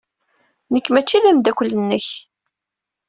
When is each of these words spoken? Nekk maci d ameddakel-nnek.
Nekk 0.73 0.87
maci 0.91 1.17
d 1.23 1.25
ameddakel-nnek. 1.29 2.07